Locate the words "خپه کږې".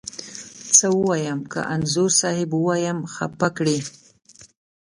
3.13-3.79